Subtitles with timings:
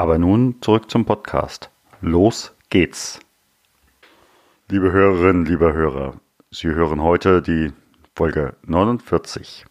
[0.00, 1.68] Aber nun zurück zum Podcast.
[2.00, 3.20] Los geht's.
[4.70, 6.14] Liebe Hörerinnen, lieber Hörer,
[6.50, 7.74] Sie hören heute die
[8.16, 9.66] Folge 49.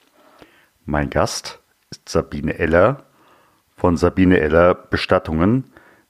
[0.85, 3.05] Mein Gast ist Sabine Eller
[3.75, 5.63] von Sabine Eller Bestattungen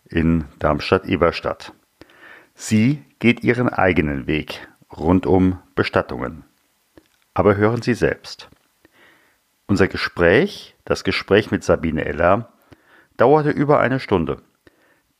[0.03, 1.71] in Darmstadt-Eberstadt.
[2.55, 6.43] Sie geht ihren eigenen Weg rund um Bestattungen.
[7.33, 8.49] Aber hören Sie selbst.
[9.65, 12.51] Unser Gespräch, das Gespräch mit Sabine Eller,
[13.19, 14.41] dauerte über eine Stunde.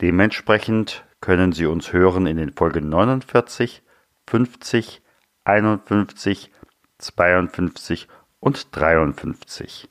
[0.02, 3.82] Dementsprechend können Sie uns hören in den Folgen 49,
[4.28, 5.02] 50,
[5.44, 6.52] 51,
[6.98, 8.08] 52
[8.40, 9.90] und 53.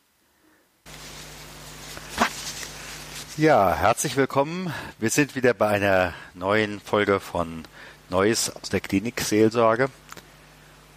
[3.36, 4.72] Ja, herzlich willkommen.
[4.98, 7.64] Wir sind wieder bei einer neuen Folge von
[8.08, 9.90] Neues aus der Klinik-Seelsorge.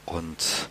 [0.06, 0.70] Und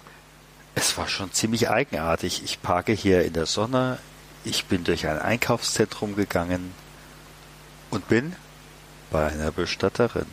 [0.75, 2.43] es war schon ziemlich eigenartig.
[2.43, 3.99] Ich parke hier in der Sonne.
[4.45, 6.73] Ich bin durch ein Einkaufszentrum gegangen
[7.91, 8.35] und bin
[9.11, 10.27] bei einer Bestatterin.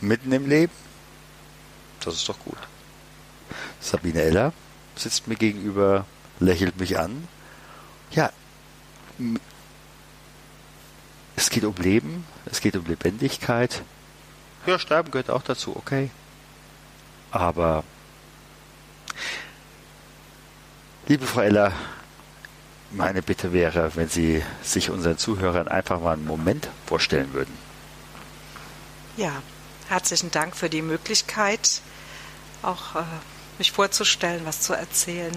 [0.00, 0.72] Mitten im Leben.
[2.00, 2.58] Das ist doch gut.
[3.80, 4.52] Sabine Eller
[4.94, 6.04] sitzt mir gegenüber,
[6.38, 7.26] lächelt mich an.
[8.10, 8.30] Ja,
[11.36, 13.82] es geht um Leben, es geht um Lebendigkeit.
[14.66, 16.10] Ja, Sterben gehört auch dazu, okay.
[17.30, 17.84] Aber,
[21.06, 21.72] liebe Frau Eller,
[22.90, 27.52] meine Bitte wäre, wenn Sie sich unseren Zuhörern einfach mal einen Moment vorstellen würden.
[29.16, 29.32] Ja,
[29.88, 31.82] herzlichen Dank für die Möglichkeit,
[32.62, 33.02] auch äh,
[33.58, 35.32] mich vorzustellen, was zu erzählen.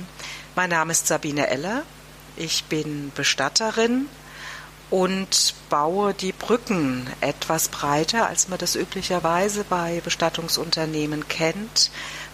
[0.56, 1.84] Mein Name ist Sabine Eller.
[2.38, 4.08] Ich bin Bestatterin
[4.90, 11.92] und baue die Brücken etwas breiter, als man das üblicherweise bei Bestattungsunternehmen kennt,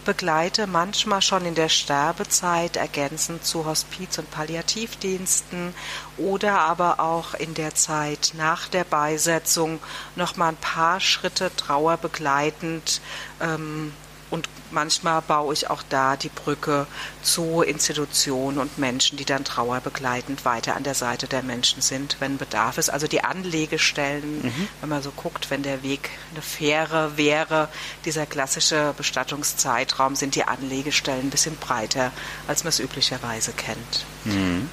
[0.08, 5.74] begleite manchmal schon in der Sterbezeit ergänzend zu Hospiz- und Palliativdiensten
[6.18, 9.82] oder aber auch in der Zeit nach der Beisetzung
[10.16, 13.02] noch mal ein paar Schritte trauerbegleitend
[13.42, 13.92] ähm,
[14.30, 16.88] und manchmal baue ich auch da die Brücke
[17.22, 22.38] zu Institutionen und Menschen, die dann trauerbegleitend weiter an der Seite der Menschen sind, wenn
[22.38, 22.90] Bedarf ist.
[22.90, 24.68] Also die Anlegestellen, mhm.
[24.82, 27.70] wenn man so guckt, wenn der Weg eine Fähre wäre,
[28.06, 32.12] dieser klassische Bestattungszeitraum, sind die Anlegestellen ein bisschen breiter,
[32.48, 34.06] als man es üblicherweise kennt.
[34.26, 34.70] Mhm.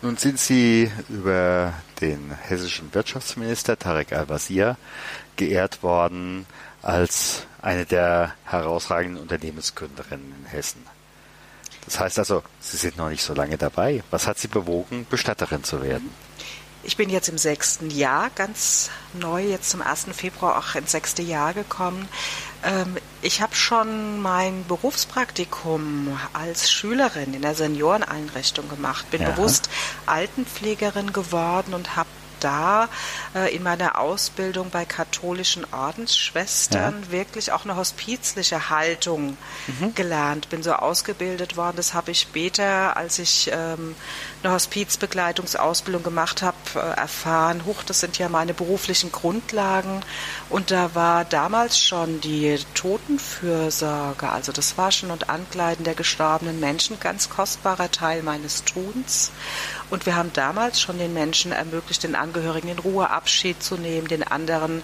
[0.00, 4.76] Nun sind Sie über den hessischen Wirtschaftsminister Tarek Al-Wazir
[5.36, 6.46] geehrt worden
[6.82, 10.84] als eine der herausragenden Unternehmensgründerinnen in Hessen.
[11.84, 14.02] Das heißt also, Sie sind noch nicht so lange dabei.
[14.10, 16.10] Was hat Sie bewogen, Bestatterin zu werden?
[16.84, 20.06] Ich bin jetzt im sechsten Jahr, ganz neu, jetzt zum 1.
[20.12, 22.08] Februar auch ins sechste Jahr gekommen.
[22.64, 29.30] Ähm, ich habe schon mein Berufspraktikum als Schülerin in der Senioreneinrichtung gemacht, bin ja.
[29.30, 29.68] bewusst
[30.06, 32.08] Altenpflegerin geworden und habe
[32.42, 32.88] da
[33.34, 37.10] äh, in meiner Ausbildung bei katholischen Ordensschwestern ja.
[37.10, 39.94] wirklich auch eine hospizliche Haltung mhm.
[39.94, 40.48] gelernt.
[40.48, 41.76] Bin so ausgebildet worden.
[41.76, 43.94] Das habe ich später, als ich ähm,
[44.42, 47.64] eine Hospizbegleitungsausbildung gemacht habe, äh, erfahren.
[47.66, 50.00] Huch, das sind ja meine beruflichen Grundlagen.
[50.48, 56.98] Und da war damals schon die Totenfürsorge, also das Waschen und Ankleiden der gestorbenen Menschen,
[57.00, 59.30] ganz kostbarer Teil meines Tuns.
[59.90, 64.08] Und wir haben damals schon den Menschen ermöglicht, den Angehörigen in Ruhe Abschied zu nehmen,
[64.08, 64.82] den anderen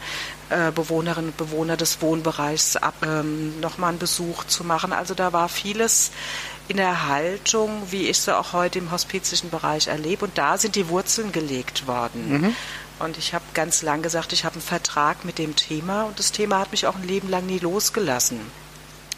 [0.50, 4.92] äh, Bewohnerinnen und Bewohnern des Wohnbereichs ab, ähm, nochmal einen Besuch zu machen.
[4.92, 6.10] Also da war vieles
[6.68, 10.26] in der Haltung, wie ich sie auch heute im hospizischen Bereich erlebe.
[10.26, 12.40] Und da sind die Wurzeln gelegt worden.
[12.40, 12.56] Mhm.
[12.98, 16.32] Und ich habe ganz lang gesagt, ich habe einen Vertrag mit dem Thema und das
[16.32, 18.40] Thema hat mich auch ein Leben lang nie losgelassen.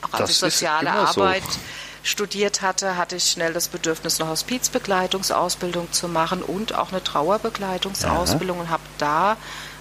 [0.03, 1.59] Auch als das ich soziale Arbeit so
[2.03, 8.57] studiert hatte, hatte ich schnell das Bedürfnis, eine Hospizbegleitungsausbildung zu machen und auch eine Trauerbegleitungsausbildung
[8.59, 8.63] ja.
[8.63, 9.37] und habe da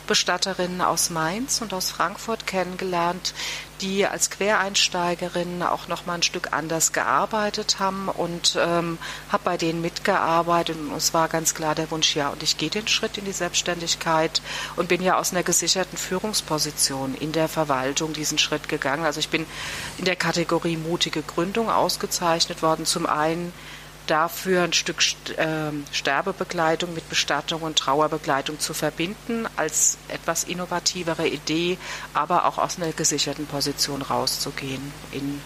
[0.10, 3.36] Bestatterinnen aus Mainz und aus Frankfurt kennengelernt,
[3.80, 8.98] die als Quereinsteigerinnen auch noch mal ein Stück anders gearbeitet haben und ähm,
[9.32, 12.72] habe bei denen mitgearbeitet und es war ganz klar der Wunsch, ja, und ich gehe
[12.72, 14.42] den Schritt in die Selbstständigkeit
[14.76, 19.06] und bin ja aus einer gesicherten Führungsposition in der Verwaltung diesen Schritt gegangen.
[19.06, 19.46] Also ich bin
[20.00, 22.88] in der Kategorie mutige Gründung ausgezeichnet worden.
[22.88, 23.54] Zum einen
[24.10, 25.04] dafür ein Stück
[25.38, 31.78] äh, Sterbebegleitung mit Bestattung und Trauerbegleitung zu verbinden, als etwas innovativere Idee,
[32.14, 35.42] aber auch aus einer gesicherten Position rauszugehen in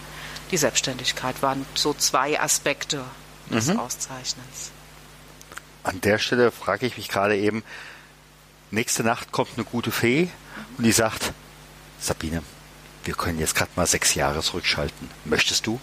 [0.50, 3.04] die Selbstständigkeit, waren so zwei Aspekte
[3.50, 3.80] des mhm.
[3.80, 4.70] Auszeichnens.
[5.82, 7.62] An der Stelle frage ich mich gerade eben,
[8.70, 10.30] nächste Nacht kommt eine gute Fee
[10.78, 11.32] und die sagt,
[12.00, 12.42] Sabine,
[13.04, 15.10] wir können jetzt gerade mal sechs Jahre zurückschalten.
[15.24, 15.78] Möchtest du?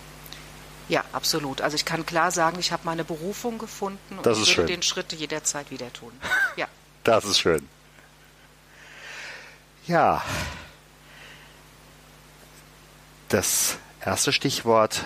[0.92, 1.62] Ja, absolut.
[1.62, 4.68] Also ich kann klar sagen, ich habe meine Berufung gefunden und das ist würde schön.
[4.68, 6.12] den Schritt jederzeit wieder tun.
[6.58, 6.68] Ja.
[7.06, 7.66] Das ist schön.
[9.88, 10.22] Ja.
[13.30, 15.06] Das erste Stichwort,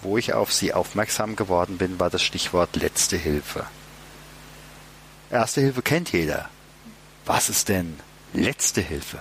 [0.00, 3.66] wo ich auf Sie aufmerksam geworden bin, war das Stichwort letzte Hilfe.
[5.30, 6.48] Erste Hilfe kennt jeder.
[7.26, 8.00] Was ist denn
[8.32, 9.20] letzte Hilfe?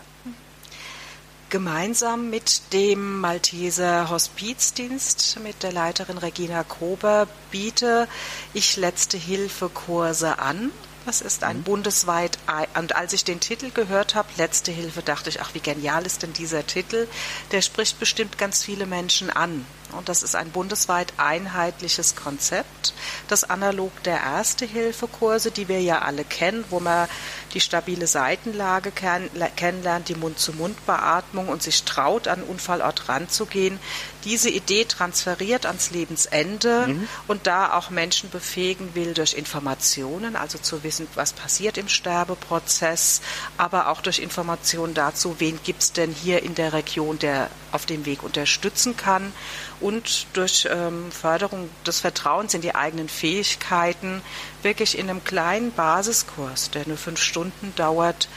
[1.51, 8.07] Gemeinsam mit dem Malteser Hospizdienst, mit der Leiterin Regina Kober, biete
[8.53, 10.71] ich letzte Hilfe Kurse an.
[11.05, 11.63] Das ist ein mhm.
[11.63, 12.39] bundesweit,
[12.77, 16.23] und als ich den Titel gehört habe, Letzte Hilfe, dachte ich, ach, wie genial ist
[16.23, 17.07] denn dieser Titel?
[17.51, 19.67] Der spricht bestimmt ganz viele Menschen an.
[19.93, 22.93] Und das ist ein bundesweit einheitliches Konzept,
[23.27, 27.07] das analog der Erste-Hilfe-Kurse, die wir ja alle kennen, wo man
[27.53, 33.79] die stabile Seitenlage kennenlernt, die Mund-zu-Mund-Beatmung und sich traut, an den Unfallort ranzugehen,
[34.25, 37.07] diese Idee transferiert ans Lebensende mhm.
[37.27, 43.21] und da auch Menschen befähigen will durch Informationen, also zu wissen, was passiert im Sterbeprozess,
[43.57, 47.85] aber auch durch Informationen dazu, wen gibt es denn hier in der Region, der auf
[47.85, 49.31] dem Weg unterstützen kann
[49.79, 54.21] und durch ähm, Förderung des Vertrauens in die eigenen Fähigkeiten
[54.61, 58.29] wirklich in einem kleinen Basiskurs, der nur fünf Stunden dauert,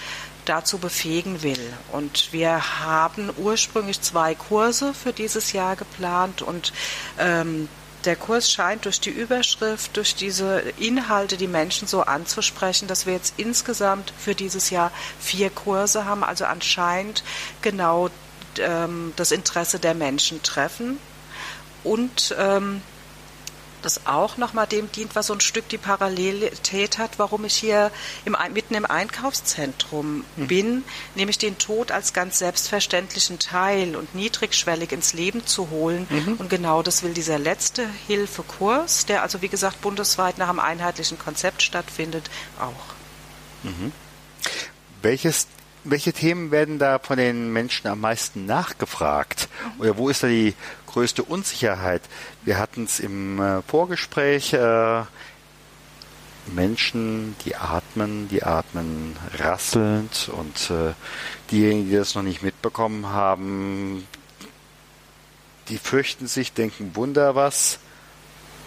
[0.44, 1.72] dazu befähigen will.
[1.92, 6.72] Und wir haben ursprünglich zwei Kurse für dieses Jahr geplant und
[7.18, 7.68] ähm,
[8.04, 13.12] der Kurs scheint durch die Überschrift, durch diese Inhalte die Menschen so anzusprechen, dass wir
[13.12, 17.24] jetzt insgesamt für dieses Jahr vier Kurse haben, also anscheinend
[17.60, 18.08] genau
[18.58, 20.98] ähm, das Interesse der Menschen treffen
[21.84, 22.82] und ähm,
[23.82, 27.90] das auch nochmal dem dient, was so ein Stück die Parallelität hat, warum ich hier
[28.24, 30.46] im, mitten im Einkaufszentrum mhm.
[30.46, 30.84] bin,
[31.14, 36.06] nämlich den Tod als ganz selbstverständlichen Teil und niedrigschwellig ins Leben zu holen.
[36.10, 36.34] Mhm.
[36.34, 41.18] Und genau das will dieser letzte Hilfekurs, der also wie gesagt bundesweit nach einem einheitlichen
[41.18, 42.94] Konzept stattfindet, auch.
[43.64, 43.92] Mhm.
[45.02, 45.46] Welches
[45.90, 49.48] welche Themen werden da von den Menschen am meisten nachgefragt?
[49.78, 50.54] Oder wo ist da die
[50.86, 52.02] größte Unsicherheit?
[52.44, 54.52] Wir hatten es im äh, Vorgespräch.
[54.52, 55.02] Äh,
[56.54, 60.94] Menschen, die atmen, die atmen rasselnd und äh,
[61.50, 64.06] diejenigen, die das noch nicht mitbekommen haben,
[65.68, 67.80] die fürchten sich, denken Wunder was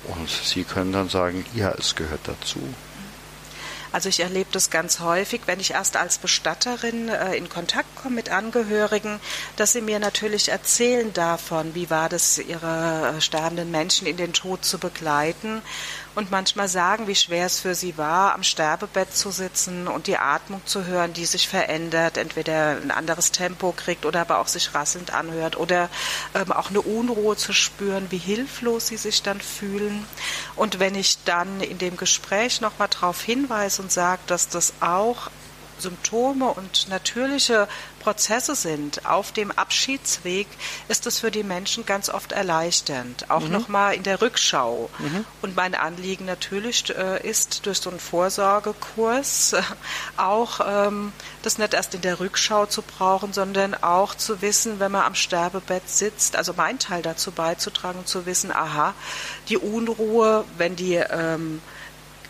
[0.07, 2.59] und sie können dann sagen, ja, es gehört dazu.
[3.91, 8.15] Also ich erlebe das ganz häufig, wenn ich erst als Bestatterin äh, in Kontakt komme
[8.15, 9.19] mit Angehörigen,
[9.57, 14.33] dass sie mir natürlich erzählen davon, wie war das, ihre äh, sterbenden Menschen in den
[14.33, 15.61] Tod zu begleiten
[16.13, 20.17] und manchmal sagen, wie schwer es für sie war, am Sterbebett zu sitzen und die
[20.17, 24.73] Atmung zu hören, die sich verändert, entweder ein anderes Tempo kriegt oder aber auch sich
[24.73, 25.89] rasselnd anhört oder
[26.33, 30.05] ähm, auch eine Unruhe zu spüren, wie hilflos sie sich dann fühlen.
[30.55, 35.29] Und wenn ich dann in dem Gespräch nochmal darauf hinweise und sage, dass das auch
[35.81, 37.67] Symptome und natürliche
[37.99, 40.47] Prozesse sind auf dem Abschiedsweg,
[40.87, 43.29] ist es für die Menschen ganz oft erleichternd.
[43.29, 43.51] Auch mhm.
[43.51, 44.89] nochmal in der Rückschau.
[44.97, 45.25] Mhm.
[45.41, 49.61] Und mein Anliegen natürlich äh, ist, durch so einen Vorsorgekurs äh,
[50.17, 54.91] auch ähm, das nicht erst in der Rückschau zu brauchen, sondern auch zu wissen, wenn
[54.91, 58.93] man am Sterbebett sitzt, also mein Teil dazu beizutragen, zu wissen, aha,
[59.49, 61.61] die Unruhe, wenn die ähm,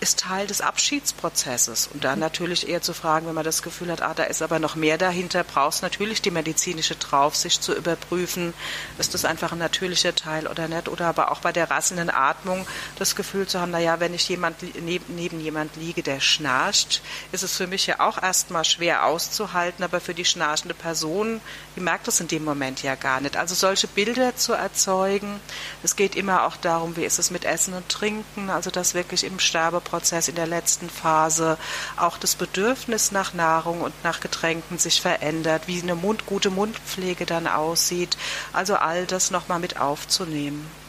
[0.01, 1.87] ist Teil des Abschiedsprozesses.
[1.93, 4.57] Und dann natürlich eher zu fragen, wenn man das Gefühl hat, ah, da ist aber
[4.57, 8.55] noch mehr dahinter, brauchst natürlich die medizinische Draufsicht zu überprüfen,
[8.97, 10.89] ist das einfach ein natürlicher Teil oder nicht.
[10.89, 12.65] Oder aber auch bei der rasselnden Atmung
[12.97, 17.43] das Gefühl zu haben, naja, wenn ich jemand, neben, neben jemand liege, der schnarcht, ist
[17.43, 21.41] es für mich ja auch erstmal schwer auszuhalten, aber für die schnarchende Person,
[21.75, 23.37] die merkt das in dem Moment ja gar nicht.
[23.37, 25.39] Also solche Bilder zu erzeugen.
[25.83, 29.23] Es geht immer auch darum, wie ist es mit Essen und Trinken, also das wirklich
[29.23, 31.57] im Sterbeprozess Prozess in der letzten Phase
[31.97, 37.25] auch das Bedürfnis nach Nahrung und nach Getränken sich verändert, wie eine Mund, gute Mundpflege
[37.25, 38.17] dann aussieht.
[38.53, 40.80] Also all das nochmal mit aufzunehmen.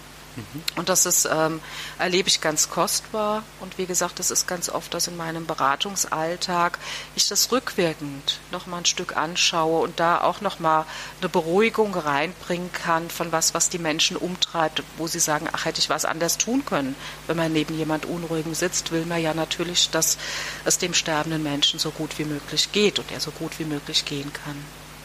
[0.77, 1.61] Und das ist, ähm,
[1.99, 3.43] erlebe ich ganz kostbar.
[3.61, 6.79] Und wie gesagt, das ist ganz oft, dass in meinem Beratungsalltag
[7.15, 10.87] ich das rückwirkend noch mal ein Stück anschaue und da auch noch mal
[11.21, 15.81] eine Beruhigung reinbringen kann von was, was die Menschen umtreibt, wo sie sagen, ach, hätte
[15.81, 16.97] ich was anders tun können.
[17.27, 20.17] Wenn man neben jemand Unruhigem sitzt, will man ja natürlich, dass
[20.65, 24.05] es dem sterbenden Menschen so gut wie möglich geht und er so gut wie möglich
[24.05, 24.57] gehen kann.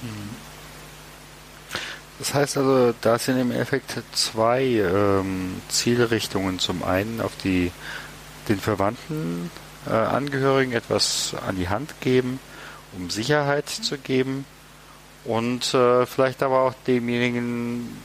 [0.02, 0.57] Mhm.
[2.20, 6.60] Das heißt also, da sind im Endeffekt zwei ähm, Zielrichtungen.
[6.60, 7.72] Zum einen auf die
[8.50, 9.52] den Verwandten
[9.86, 12.40] äh, Angehörigen etwas an die Hand geben,
[12.94, 14.46] um Sicherheit zu geben
[15.26, 17.98] und äh, vielleicht aber auch demjenigen,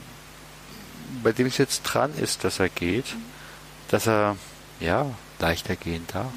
[1.23, 3.15] bei dem es jetzt dran ist, dass er geht,
[3.89, 4.35] dass er
[4.79, 5.05] ja
[5.39, 6.31] leichter gehen darf.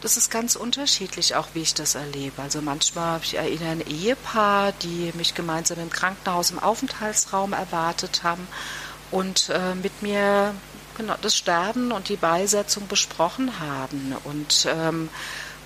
[0.00, 2.40] Das ist ganz unterschiedlich, auch wie ich das erlebe.
[2.40, 8.48] Also manchmal ich erinnere ein Ehepaar, die mich gemeinsam im Krankenhaus im Aufenthaltsraum erwartet haben
[9.10, 10.54] und äh, mit mir
[10.96, 14.16] genau das Sterben und die Beisetzung besprochen haben.
[14.24, 15.10] Und ähm,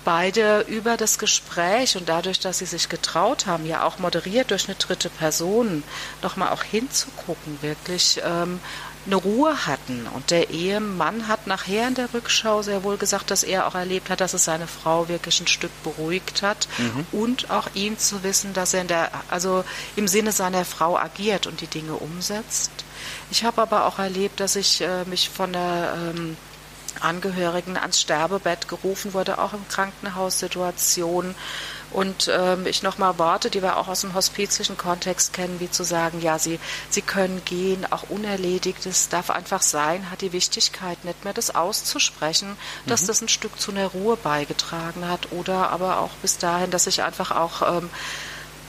[0.04, 4.68] beide über das Gespräch und dadurch, dass sie sich getraut haben, ja auch moderiert durch
[4.68, 5.82] eine dritte Person,
[6.22, 8.60] nochmal auch hinzugucken, wirklich ähm,
[9.06, 10.06] eine Ruhe hatten.
[10.12, 14.10] Und der Ehemann hat nachher in der Rückschau sehr wohl gesagt, dass er auch erlebt
[14.10, 17.06] hat, dass es seine Frau wirklich ein Stück beruhigt hat mhm.
[17.12, 19.64] und auch ihn zu wissen, dass er in der, also
[19.96, 22.70] im Sinne seiner Frau agiert und die Dinge umsetzt.
[23.30, 26.36] Ich habe aber auch erlebt, dass ich äh, mich von der ähm,
[27.02, 31.34] Angehörigen ans Sterbebett gerufen wurde, auch in Krankenhaussituationen
[31.90, 35.84] und ähm, ich nochmal Worte, die wir auch aus dem hospizischen Kontext kennen, wie zu
[35.84, 36.58] sagen, ja, sie,
[36.90, 41.54] sie können gehen, auch unerledigt, es darf einfach sein, hat die Wichtigkeit nicht mehr, das
[41.54, 43.06] auszusprechen, dass mhm.
[43.06, 45.32] das ein Stück zu einer Ruhe beigetragen hat.
[45.32, 47.88] Oder aber auch bis dahin, dass ich einfach auch ähm,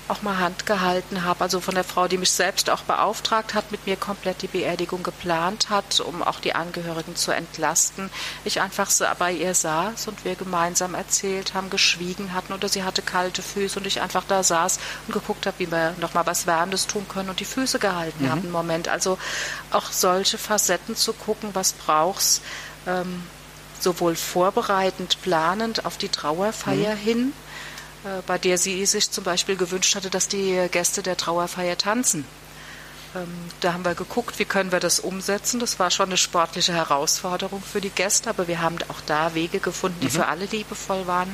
[0.09, 3.71] auch mal Hand gehalten habe, also von der Frau, die mich selbst auch beauftragt hat,
[3.71, 8.09] mit mir komplett die Beerdigung geplant hat, um auch die Angehörigen zu entlasten.
[8.45, 13.01] Ich einfach bei ihr saß und wir gemeinsam erzählt haben, geschwiegen hatten oder sie hatte
[13.01, 16.47] kalte Füße und ich einfach da saß und geguckt habe, wie wir noch mal was
[16.47, 18.31] Wärmendes tun können und die Füße gehalten mhm.
[18.31, 18.87] haben im Moment.
[18.87, 19.17] Also
[19.71, 22.41] auch solche Facetten zu gucken, was brauchst,
[22.85, 23.23] ähm,
[23.79, 26.99] sowohl vorbereitend, planend auf die Trauerfeier mhm.
[26.99, 27.33] hin,
[28.25, 32.25] bei der sie sich zum Beispiel gewünscht hatte, dass die Gäste der Trauerfeier tanzen.
[33.15, 33.27] Ähm,
[33.61, 35.59] da haben wir geguckt, wie können wir das umsetzen.
[35.59, 39.59] Das war schon eine sportliche Herausforderung für die Gäste, aber wir haben auch da Wege
[39.59, 40.11] gefunden, die mhm.
[40.11, 41.33] für alle liebevoll waren.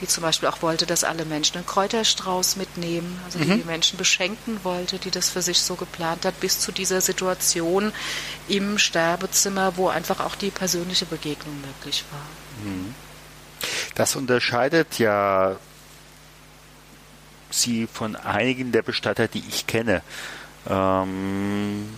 [0.00, 3.58] Die zum Beispiel auch wollte, dass alle Menschen einen Kräuterstrauß mitnehmen, also die mhm.
[3.58, 7.92] die Menschen beschenken wollte, die das für sich so geplant hat, bis zu dieser Situation
[8.46, 12.64] im Sterbezimmer, wo einfach auch die persönliche Begegnung möglich war.
[12.64, 12.94] Mhm.
[13.98, 15.56] Das unterscheidet ja
[17.50, 20.02] sie von einigen der Bestatter, die ich kenne.
[20.68, 21.88] Ähm,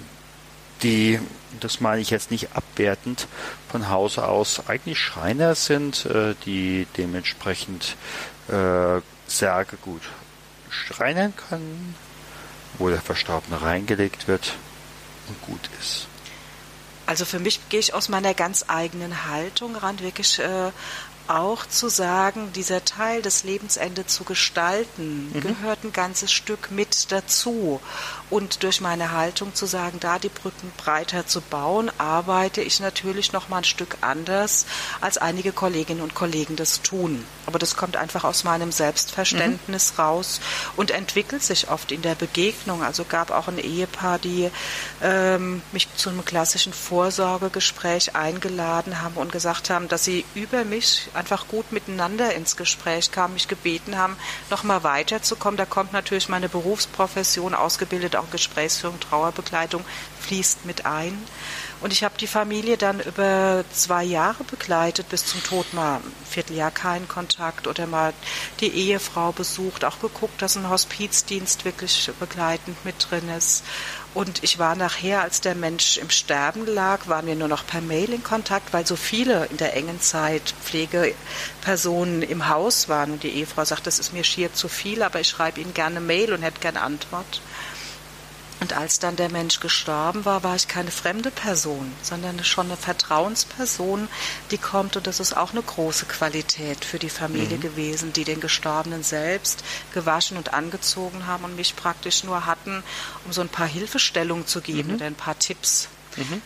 [0.82, 1.20] die,
[1.60, 3.28] das meine ich jetzt nicht abwertend,
[3.70, 7.96] von Hause aus eigentlich Schreiner sind, äh, die dementsprechend
[8.48, 10.02] äh, Särge gut
[10.70, 11.94] schreinern können,
[12.78, 14.54] wo der Verstorbene reingelegt wird
[15.28, 16.06] und gut ist.
[17.04, 20.70] Also für mich gehe ich aus meiner ganz eigenen Haltung ran, wirklich äh,
[21.30, 25.40] auch zu sagen, dieser Teil des Lebensende zu gestalten, mhm.
[25.40, 27.80] gehört ein ganzes Stück mit dazu.
[28.30, 33.32] Und durch meine Haltung zu sagen, da die Brücken breiter zu bauen, arbeite ich natürlich
[33.32, 34.66] noch mal ein Stück anders,
[35.00, 37.24] als einige Kolleginnen und Kollegen das tun.
[37.46, 40.00] Aber das kommt einfach aus meinem Selbstverständnis mhm.
[40.00, 40.40] raus
[40.76, 42.84] und entwickelt sich oft in der Begegnung.
[42.84, 44.48] Also gab auch ein Ehepaar, die
[45.02, 51.08] ähm, mich zu einem klassischen Vorsorgegespräch eingeladen haben und gesagt haben, dass sie über mich
[51.14, 54.16] einfach gut miteinander ins Gespräch kamen, mich gebeten haben,
[54.50, 55.56] noch mal weiterzukommen.
[55.58, 59.84] Da kommt natürlich meine Berufsprofession, ausgebildet auch Gesprächsführung, Trauerbegleitung,
[60.20, 61.16] fließt mit ein.
[61.80, 66.12] Und ich habe die Familie dann über zwei Jahre begleitet, bis zum Tod mal ein
[66.28, 68.12] Vierteljahr keinen Kontakt oder mal
[68.60, 73.64] die Ehefrau besucht, auch geguckt, dass ein Hospizdienst wirklich begleitend mit drin ist.
[74.12, 77.80] Und ich war nachher, als der Mensch im Sterben lag, waren wir nur noch per
[77.80, 83.12] Mail in Kontakt, weil so viele in der engen Zeit Pflegepersonen im Haus waren.
[83.12, 86.00] Und die Ehefrau sagt, das ist mir schier zu viel, aber ich schreibe Ihnen gerne
[86.00, 87.40] Mail und hätte gerne Antwort.
[88.60, 92.76] Und als dann der Mensch gestorben war, war ich keine fremde Person, sondern schon eine
[92.76, 94.08] Vertrauensperson,
[94.50, 94.96] die kommt.
[94.96, 97.62] Und das ist auch eine große Qualität für die Familie mhm.
[97.62, 99.64] gewesen, die den Gestorbenen selbst
[99.94, 102.82] gewaschen und angezogen haben und mich praktisch nur hatten,
[103.24, 104.94] um so ein paar Hilfestellungen zu geben mhm.
[104.96, 105.88] oder ein paar Tipps.
[106.16, 106.42] Mhm.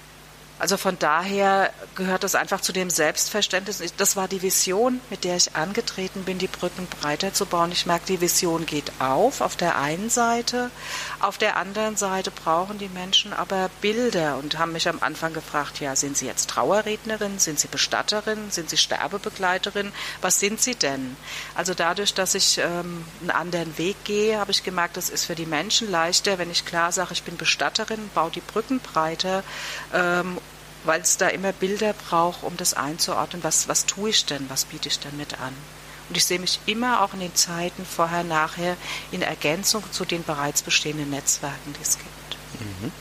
[0.58, 3.82] Also von daher gehört das einfach zu dem Selbstverständnis.
[3.96, 7.72] Das war die Vision, mit der ich angetreten bin, die Brücken breiter zu bauen.
[7.72, 10.70] Ich merke, die Vision geht auf, auf der einen Seite.
[11.20, 15.80] Auf der anderen Seite brauchen die Menschen aber Bilder und haben mich am Anfang gefragt,
[15.80, 21.16] ja, sind Sie jetzt Trauerrednerin, sind Sie Bestatterin, sind Sie Sterbebegleiterin, was sind Sie denn?
[21.56, 25.34] Also dadurch, dass ich ähm, einen anderen Weg gehe, habe ich gemerkt, das ist für
[25.34, 29.42] die Menschen leichter, wenn ich klar sage, ich bin Bestatterin, baue die Brücken breiter
[29.92, 30.38] ähm,
[30.84, 34.66] weil es da immer Bilder braucht, um das einzuordnen, was, was tue ich denn, was
[34.66, 35.54] biete ich denn mit an.
[36.08, 38.76] Und ich sehe mich immer auch in den Zeiten vorher, nachher
[39.10, 42.36] in Ergänzung zu den bereits bestehenden Netzwerken, die es gibt.
[42.60, 42.92] Mhm.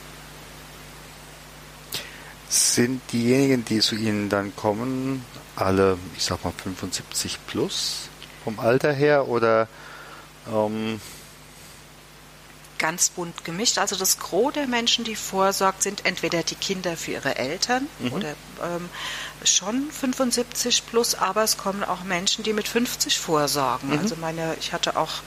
[2.48, 5.26] Sind diejenigen, die zu Ihnen dann kommen,
[5.56, 8.10] alle, ich sag mal, 75 plus
[8.44, 9.68] vom Alter her oder
[10.52, 11.02] ähm,
[12.84, 13.78] ganz bunt gemischt.
[13.78, 18.12] Also das Gros der Menschen, die vorsorgt, sind entweder die Kinder für ihre Eltern mhm.
[18.12, 18.30] oder
[18.62, 18.90] ähm,
[19.46, 23.92] schon 75 plus, aber es kommen auch Menschen, die mit 50 vorsorgen.
[23.92, 24.00] Mhm.
[24.00, 25.22] Also meine, ich hatte auch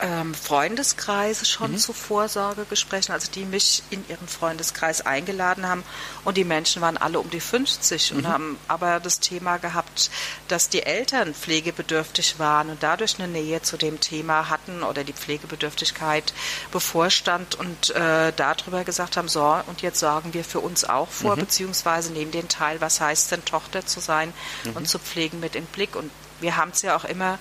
[0.00, 1.78] ähm, Freundeskreise schon mhm.
[1.78, 5.84] zu Vorsorgegesprächen, also die mich in ihren Freundeskreis eingeladen haben.
[6.24, 8.18] Und die Menschen waren alle um die 50 mhm.
[8.18, 10.10] und haben aber das Thema gehabt,
[10.48, 15.12] dass die Eltern pflegebedürftig waren und dadurch eine Nähe zu dem Thema hatten oder die
[15.12, 16.34] Pflegebedürftigkeit
[16.72, 21.36] bevorstand und äh, darüber gesagt haben, so, und jetzt sorgen wir für uns auch vor,
[21.36, 21.40] mhm.
[21.40, 24.32] beziehungsweise nehmen den Teil, was heißt denn Tochter zu sein
[24.66, 24.86] und mhm.
[24.86, 25.94] zu pflegen mit in Blick.
[25.94, 26.10] Und
[26.40, 27.38] wir haben es ja auch immer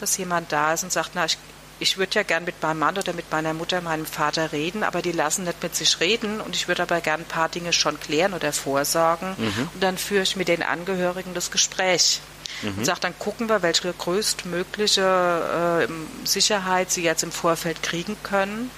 [0.00, 1.38] dass jemand da ist und sagt, na, ich,
[1.78, 5.02] ich würde ja gern mit meinem Mann oder mit meiner Mutter, meinem Vater reden, aber
[5.02, 8.00] die lassen nicht mit sich reden und ich würde aber gern ein paar Dinge schon
[8.00, 9.68] klären oder vorsorgen mhm.
[9.74, 12.20] und dann führe ich mit den Angehörigen das Gespräch.
[12.62, 12.78] Mhm.
[12.78, 18.70] Und sage, dann gucken wir, welche größtmögliche äh, Sicherheit sie jetzt im Vorfeld kriegen können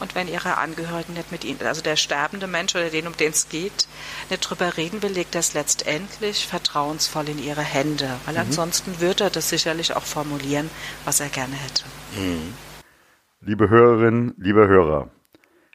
[0.00, 3.30] und wenn ihre Angehörigen nicht mit ihnen, also der sterbende Mensch oder den, um den
[3.30, 3.86] es geht,
[4.30, 8.08] nicht drüber reden will, legt das letztendlich vertrauensvoll in ihre Hände.
[8.24, 8.40] Weil mhm.
[8.40, 10.70] ansonsten würde er das sicherlich auch formulieren,
[11.04, 11.84] was er gerne hätte.
[12.16, 12.54] Mhm.
[13.40, 15.10] Liebe Hörerinnen, liebe Hörer,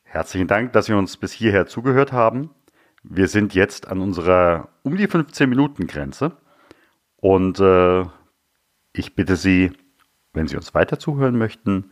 [0.03, 2.49] herzlichen Dank, dass Sie uns bis hierher zugehört haben.
[3.03, 6.35] Wir sind jetzt an unserer um die 15 Minuten Grenze
[7.17, 8.05] und äh,
[8.91, 9.71] ich bitte Sie,
[10.33, 11.91] wenn Sie uns weiter zuhören möchten,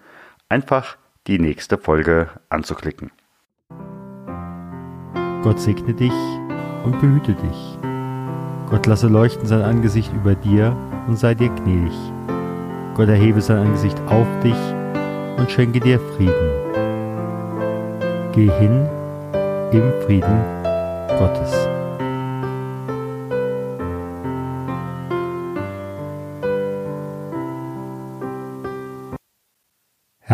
[0.50, 0.98] einfach
[1.28, 3.12] die nächste Folge anzuklicken.
[5.44, 6.14] Gott segne dich
[6.86, 7.78] und behüte dich.
[8.70, 10.76] Gott lasse leuchten sein Angesicht über dir
[11.08, 11.94] und sei dir gnädig.
[12.96, 14.58] Gott erhebe sein Angesicht auf dich
[15.38, 16.52] und schenke dir Frieden.
[18.34, 18.88] Geh hin
[19.72, 20.42] im Frieden
[21.20, 21.67] Gottes.